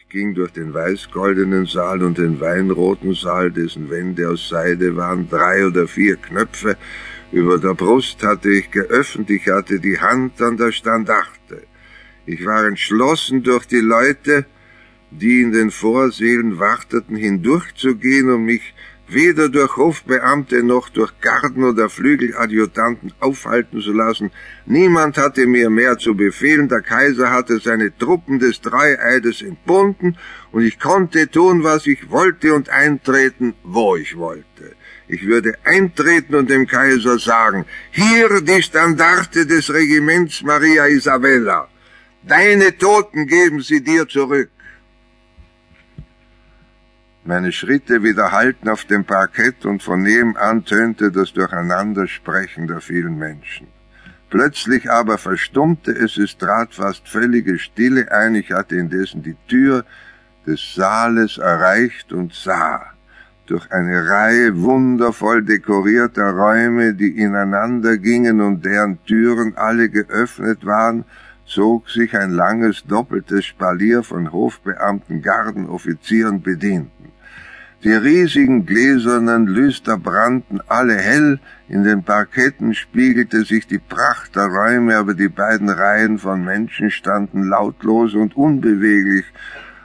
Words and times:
Ich 0.00 0.08
ging 0.10 0.32
durch 0.32 0.52
den 0.52 0.72
weiß-goldenen 0.72 1.66
Saal 1.66 2.04
und 2.04 2.18
den 2.18 2.38
weinroten 2.38 3.14
Saal, 3.14 3.50
dessen 3.50 3.90
Wände 3.90 4.28
aus 4.28 4.48
Seide 4.48 4.94
waren, 4.94 5.28
drei 5.28 5.66
oder 5.66 5.88
vier 5.88 6.14
Knöpfe. 6.16 6.76
Über 7.32 7.58
der 7.58 7.74
Brust 7.74 8.22
hatte 8.22 8.48
ich 8.48 8.70
geöffnet, 8.70 9.28
ich 9.28 9.48
hatte 9.48 9.80
die 9.80 9.98
Hand 9.98 10.40
an 10.40 10.56
der 10.56 10.70
Standarte. 10.70 11.64
Ich 12.26 12.46
war 12.46 12.64
entschlossen, 12.64 13.42
durch 13.42 13.66
die 13.66 13.80
Leute, 13.80 14.46
die 15.10 15.42
in 15.42 15.50
den 15.50 15.72
Vorsälen 15.72 16.60
warteten, 16.60 17.16
hindurchzugehen, 17.16 18.30
um 18.30 18.44
mich 18.44 18.74
weder 19.08 19.48
durch 19.48 19.76
Hofbeamte 19.76 20.62
noch 20.62 20.88
durch 20.88 21.12
Garden 21.20 21.64
oder 21.64 21.88
Flügeladjutanten 21.88 23.12
aufhalten 23.20 23.80
zu 23.80 23.92
lassen. 23.92 24.30
Niemand 24.66 25.16
hatte 25.16 25.46
mir 25.46 25.70
mehr 25.70 25.98
zu 25.98 26.14
befehlen, 26.14 26.68
der 26.68 26.82
Kaiser 26.82 27.30
hatte 27.30 27.58
seine 27.58 27.96
Truppen 27.96 28.38
des 28.38 28.60
Dreieides 28.60 29.42
entbunden, 29.42 30.16
und 30.50 30.62
ich 30.62 30.78
konnte 30.80 31.30
tun, 31.30 31.62
was 31.62 31.86
ich 31.86 32.10
wollte 32.10 32.54
und 32.54 32.70
eintreten, 32.70 33.54
wo 33.62 33.96
ich 33.96 34.16
wollte. 34.16 34.74
Ich 35.06 35.26
würde 35.26 35.54
eintreten 35.64 36.34
und 36.34 36.50
dem 36.50 36.66
Kaiser 36.66 37.18
sagen, 37.18 37.64
hier 37.90 38.40
die 38.42 38.62
Standarte 38.62 39.46
des 39.46 39.72
Regiments 39.72 40.42
Maria 40.42 40.86
Isabella. 40.86 41.68
Deine 42.22 42.76
Toten 42.76 43.26
geben 43.26 43.60
sie 43.62 43.82
dir 43.82 44.06
zurück. 44.06 44.50
Meine 47.28 47.52
Schritte 47.52 48.02
widerhallten 48.02 48.70
auf 48.70 48.86
dem 48.86 49.04
Parkett 49.04 49.66
und 49.66 49.82
von 49.82 50.00
nebenan 50.00 50.64
tönte 50.64 51.12
das 51.12 51.34
Durcheinandersprechen 51.34 52.66
der 52.66 52.80
vielen 52.80 53.18
Menschen. 53.18 53.66
Plötzlich 54.30 54.90
aber 54.90 55.18
verstummte 55.18 55.90
es, 55.90 56.16
es 56.16 56.38
trat 56.38 56.72
fast 56.72 57.06
völlige 57.06 57.58
Stille 57.58 58.10
ein, 58.10 58.34
ich 58.34 58.50
hatte 58.50 58.76
indessen 58.76 59.22
die 59.22 59.36
Tür 59.46 59.84
des 60.46 60.74
Saales 60.74 61.36
erreicht 61.36 62.14
und 62.14 62.32
sah 62.32 62.94
durch 63.44 63.70
eine 63.72 64.08
Reihe 64.08 64.58
wundervoll 64.62 65.44
dekorierter 65.44 66.30
Räume, 66.30 66.94
die 66.94 67.10
ineinander 67.10 67.98
gingen 67.98 68.40
und 68.40 68.64
deren 68.64 69.04
Türen 69.04 69.54
alle 69.54 69.90
geöffnet 69.90 70.64
waren, 70.64 71.04
zog 71.48 71.88
sich 71.88 72.16
ein 72.16 72.30
langes 72.30 72.84
doppeltes 72.84 73.46
Spalier 73.46 74.02
von 74.02 74.32
Hofbeamten, 74.32 75.22
Gardenoffizieren 75.22 76.42
bedienten. 76.42 77.12
Die 77.84 77.92
riesigen 77.92 78.66
gläsernen 78.66 79.46
Lüster 79.46 79.96
brannten 79.96 80.60
alle 80.66 80.96
hell, 80.96 81.38
in 81.68 81.84
den 81.84 82.02
Parketten 82.02 82.74
spiegelte 82.74 83.44
sich 83.44 83.66
die 83.66 83.78
Pracht 83.78 84.36
der 84.36 84.46
Räume, 84.46 84.96
aber 84.96 85.14
die 85.14 85.28
beiden 85.28 85.70
Reihen 85.70 86.18
von 86.18 86.44
Menschen 86.44 86.90
standen 86.90 87.44
lautlos 87.44 88.14
und 88.14 88.36
unbeweglich. 88.36 89.24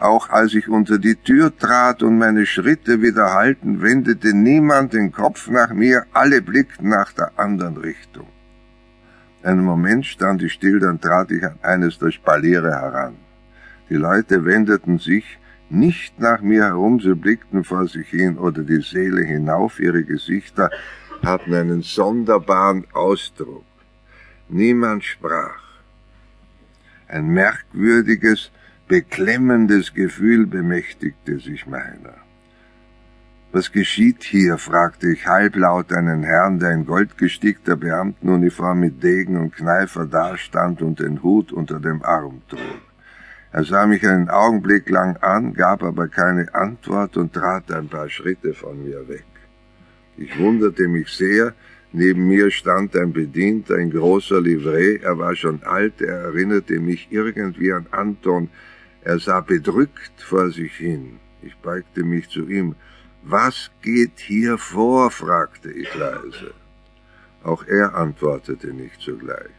Auch 0.00 0.30
als 0.30 0.54
ich 0.54 0.68
unter 0.68 0.98
die 0.98 1.16
Tür 1.16 1.56
trat 1.56 2.02
und 2.02 2.18
meine 2.18 2.46
Schritte 2.46 3.00
wiederhalten, 3.00 3.80
wendete 3.80 4.34
niemand 4.34 4.92
den 4.92 5.12
Kopf 5.12 5.48
nach 5.48 5.72
mir, 5.72 6.04
alle 6.12 6.42
blickten 6.42 6.88
nach 6.88 7.12
der 7.12 7.32
anderen 7.36 7.76
Richtung. 7.76 8.33
Einen 9.44 9.64
Moment 9.64 10.06
stand 10.06 10.42
ich 10.42 10.54
still, 10.54 10.80
dann 10.80 11.02
trat 11.02 11.30
ich 11.30 11.44
an 11.44 11.58
eines 11.60 11.98
der 11.98 12.10
Spaliere 12.10 12.70
heran. 12.72 13.16
Die 13.90 13.96
Leute 13.96 14.46
wendeten 14.46 14.98
sich, 14.98 15.38
nicht 15.68 16.18
nach 16.18 16.40
mir 16.40 16.64
herum, 16.64 16.98
sie 16.98 17.14
blickten 17.14 17.62
vor 17.62 17.86
sich 17.86 18.08
hin 18.08 18.38
oder 18.38 18.62
die 18.62 18.80
Seele 18.80 19.22
hinauf, 19.22 19.80
ihre 19.80 20.02
Gesichter 20.02 20.70
hatten 21.22 21.52
einen 21.52 21.82
sonderbaren 21.82 22.86
Ausdruck. 22.94 23.66
Niemand 24.48 25.04
sprach. 25.04 25.62
Ein 27.06 27.28
merkwürdiges, 27.28 28.50
beklemmendes 28.88 29.92
Gefühl 29.92 30.46
bemächtigte 30.46 31.38
sich 31.38 31.66
meiner. 31.66 32.14
Was 33.54 33.70
geschieht 33.70 34.24
hier? 34.24 34.58
fragte 34.58 35.12
ich 35.12 35.28
halblaut 35.28 35.92
einen 35.92 36.24
Herrn, 36.24 36.58
der 36.58 36.72
in 36.72 36.86
goldgestickter 36.86 37.76
Beamtenuniform 37.76 38.80
mit 38.80 39.00
Degen 39.00 39.36
und 39.36 39.54
Kneifer 39.54 40.06
dastand 40.06 40.82
und 40.82 40.98
den 40.98 41.22
Hut 41.22 41.52
unter 41.52 41.78
dem 41.78 42.02
Arm 42.02 42.42
trug. 42.48 42.80
Er 43.52 43.62
sah 43.62 43.86
mich 43.86 44.04
einen 44.04 44.28
Augenblick 44.28 44.90
lang 44.90 45.18
an, 45.18 45.54
gab 45.54 45.84
aber 45.84 46.08
keine 46.08 46.52
Antwort 46.52 47.16
und 47.16 47.32
trat 47.32 47.70
ein 47.70 47.86
paar 47.86 48.08
Schritte 48.08 48.54
von 48.54 48.82
mir 48.82 49.06
weg. 49.06 49.30
Ich 50.16 50.36
wunderte 50.36 50.88
mich 50.88 51.10
sehr, 51.10 51.54
neben 51.92 52.26
mir 52.26 52.50
stand 52.50 52.96
ein 52.96 53.12
Bedienter 53.12 53.78
in 53.78 53.92
großer 53.92 54.40
Livree, 54.40 54.96
er 54.96 55.16
war 55.16 55.36
schon 55.36 55.62
alt, 55.62 56.00
er 56.00 56.16
erinnerte 56.24 56.80
mich 56.80 57.06
irgendwie 57.12 57.72
an 57.72 57.86
Anton, 57.92 58.48
er 59.02 59.20
sah 59.20 59.38
bedrückt 59.38 60.20
vor 60.20 60.50
sich 60.50 60.74
hin. 60.74 61.20
Ich 61.40 61.56
beugte 61.58 62.02
mich 62.02 62.28
zu 62.30 62.48
ihm. 62.48 62.74
Was 63.26 63.70
geht 63.80 64.18
hier 64.18 64.58
vor? 64.58 65.10
fragte 65.10 65.70
ich 65.70 65.94
leise. 65.94 66.52
Auch 67.42 67.64
er 67.66 67.94
antwortete 67.94 68.74
nicht 68.74 69.00
sogleich. 69.00 69.56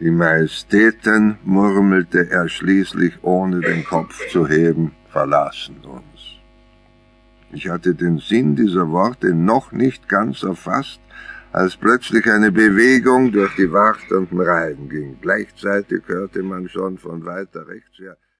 Die 0.00 0.10
Majestäten, 0.10 1.36
murmelte 1.44 2.30
er 2.30 2.48
schließlich, 2.48 3.18
ohne 3.22 3.60
den 3.60 3.84
Kopf 3.84 4.26
zu 4.30 4.48
heben, 4.48 4.92
verlassen 5.10 5.82
uns. 5.84 6.38
Ich 7.52 7.68
hatte 7.68 7.94
den 7.94 8.16
Sinn 8.18 8.56
dieser 8.56 8.88
Worte 8.88 9.34
noch 9.34 9.72
nicht 9.72 10.08
ganz 10.08 10.42
erfasst, 10.42 11.00
als 11.52 11.76
plötzlich 11.76 12.26
eine 12.30 12.52
Bewegung 12.52 13.32
durch 13.32 13.54
die 13.56 13.70
wartenden 13.70 14.40
Reihen 14.40 14.88
ging. 14.88 15.18
Gleichzeitig 15.20 16.04
hörte 16.06 16.42
man 16.42 16.70
schon 16.70 16.96
von 16.96 17.22
weiter 17.26 17.68
rechts 17.68 17.98
her 17.98 18.16